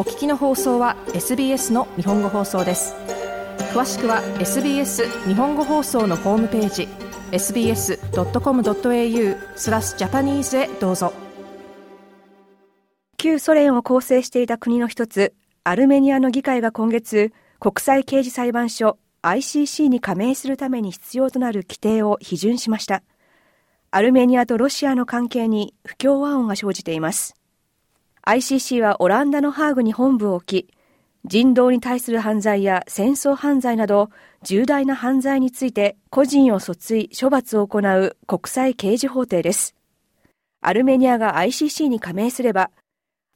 [0.00, 2.94] お聞きの放送は SBS の日本語放送です。
[3.74, 6.88] 詳しくは SBS 日本語放送のホームページ
[7.32, 7.98] sbs.com.au
[9.56, 11.12] スラスジャパニーズへどうぞ。
[13.18, 15.34] 旧ソ連を構成していた国の一つ
[15.64, 23.02] アルメニアの議会が今月国際刑事裁判所 ICC に加盟するために必要となる規定を批准しました。
[23.90, 27.36] アルメニアとロシアの関係に不協和音が生じています。
[28.30, 30.74] ICC はオランダのハーグに本部を置き、
[31.24, 34.10] 人道に対する犯罪や戦争犯罪など
[34.42, 39.74] 重大な犯罪について個人を訴追、処罰を行う国際刑事法廷です。
[40.60, 42.70] アルメニアが ICC に加盟すれば、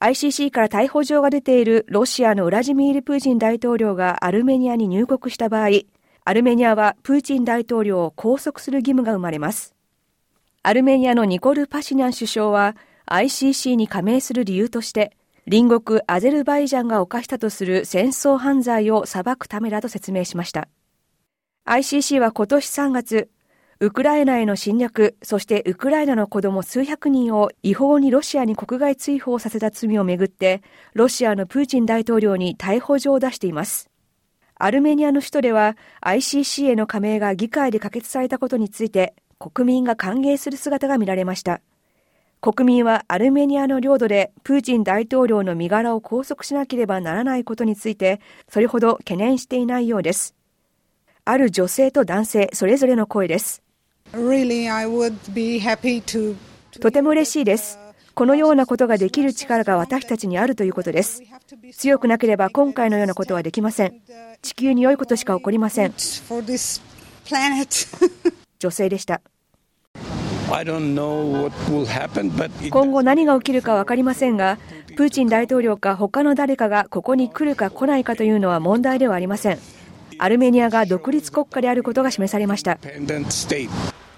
[0.00, 5.68] ICC から逮捕状が出ているロシアのウラジミール・プーチン大統領がアルメニアに入国した場合、
[6.24, 9.72] アルメニアはプーチン大統領を拘束する義務が生まれます。
[10.64, 12.74] アルメニアのニコル・パシニャン首相は
[13.10, 15.16] ICC に加盟する理由として、
[15.50, 20.68] 隣国アゼルバイジャンが犯したとする戦争犯罪を裁くためだと説明しました。
[21.66, 23.30] ICC は今年3月、
[23.80, 30.62] ウクライナへの侵略、そしてウクライナの子供数百人を違法にロシアに国外追放させた罪をめぐって、
[30.94, 33.90] ロシアのプーチン大統領に逮捕状を出しています。
[34.54, 41.62] アルメニアの首都では ICC への加盟が議会で可決されたことについて国民が歓迎する姿が見られました。
[42.40, 50.34] 国民はアルメニアの領土でプーチン大統領の身柄を拘束しなければならないことについてそれほど懸念していないようです。
[51.26, 53.62] ある女性と男性それぞれの声です。
[56.80, 57.78] とても嬉しいです。
[58.14, 61.22] このようなことができる力が私たちにあるということです。
[61.72, 64.00] 強くなければ今回のようなことはできません。
[64.40, 65.94] 地球に良いことしか起こりません。
[68.58, 69.20] 女性でした。
[72.70, 74.58] 今後何が起きるか分かりませんが、
[74.96, 79.58] プーチン大統領か他の誰かがここに来るか来ないかというのは問題ではありません。
[80.18, 82.78] アルメニアが独立国家であることが示されました。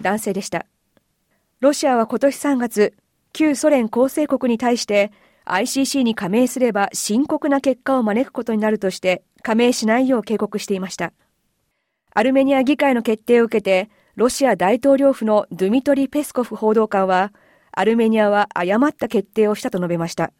[0.00, 0.64] 男性でした。
[1.60, 2.94] ロシアは今年3月、
[3.32, 5.12] 旧ソ連構成国に対して
[5.44, 11.12] ICC に加盟すれば深刻な結果を招くことになるとして加盟しないよう警告していました。
[12.14, 17.32] アルメニア議会の決定を受けてロシア大統領府のドゥミトリ・ペスコフ報道官は、
[17.72, 20.32] アルメニアは誤った決定をしたと述べました。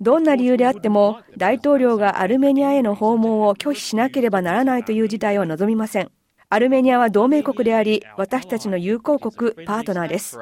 [0.00, 6.10] どんな理由であっても、大統領がアルメニアへの訪問を拒否しなければならないという事態を望みません。
[6.48, 10.36] アルメニアは同盟国であり、私たちの友好国、パートナーです。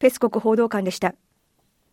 [0.00, 1.14] ペスコフ報道官でした。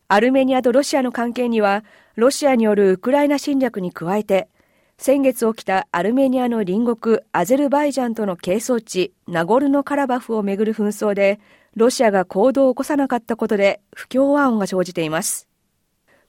[0.07, 1.83] アルメニアとロシアの関係には、
[2.15, 4.49] ロシアによるウクライナ侵略に加えて、
[5.01, 11.39] 先月起きたアルメニアの隣国アゼルバイジャンとの係争地ナゴルノカラバフをめぐる紛争で
[11.73, 15.47] ロシアが行動を起こさなかったことで不協和音が生じています。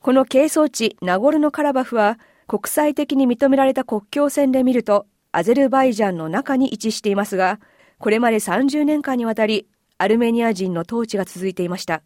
[0.01, 7.59] この係争地ナゴルノカラバフは国際的に認められた国境線で見るとアゼルバイジャンの中に位置していますが
[7.99, 9.67] これまで30年間にわたり
[9.99, 12.03] アルメニア人の統治が続いていました。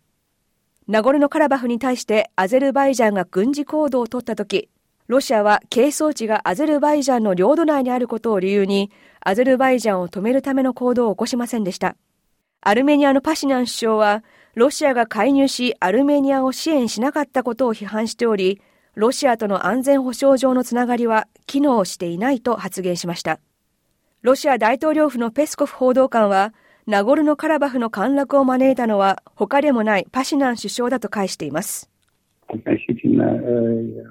[0.89, 4.71] ナゴルノカラバフに対してアゼルバイジャンが軍事行動を取ったとき、
[5.07, 11.97] ロシアは係争地がアゼルバイジャンの領土内にあることを理由に、アゼルバイジャンを止めるための行動を起こしませんでした。
[12.63, 18.63] アルメニアのパシナン首相は、ロシアが介入し、アルメニアを支援しなかったことを批判しており、
[18.95, 23.41] ロシアとの安全保障上のつながりは機能していないと発言しました。
[24.23, 26.55] ロシア大統領府のペスコフ報道官は、
[26.87, 31.91] ナゴルノカラバフの陥落を招いたのは他でもないパシナン首相だと返しています。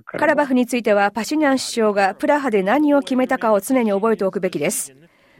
[0.05, 4.95] カラバフについてはパシニャン首相がプラハで何を決めたかを常に覚えておくべきです。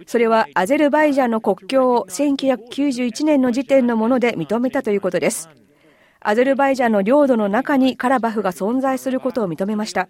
[0.08, 5.50] それはアゼルバイジャンの国境を1991年の時点のもので認めたということです。
[6.26, 10.08] アゼルバイジャンの領土の中にカラバフが存在することを認めました。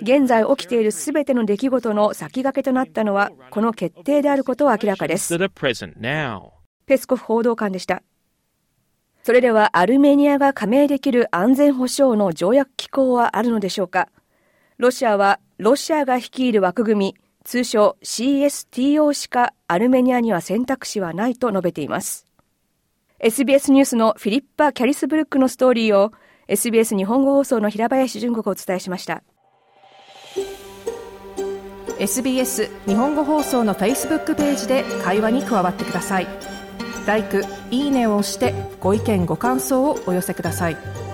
[0.00, 5.36] 現在起きているすべての出来事の先駆けとなったのは、この決定であることは明らかです。
[6.86, 8.02] ペスコフ報道官でした。
[9.26, 14.08] それではアルメニアが加盟できる安全保障の条約機構はあるのでしょうか？
[14.78, 22.24] ロシアはロシアが率いる枠組み、通称 CSTO しかアルメニアには選択肢はないと述べています。
[23.18, 26.12] SBS ニュースのフィリッパ・キャリスブルックのストーリーを
[26.46, 29.24] SBS 日本語放送の平林純子がお伝えしました。
[31.98, 36.28] SBS 日本語放送の Facebook ページで会話に加わってください。
[37.70, 41.05] 「いいね」を押してご意見ご感想をお寄せください。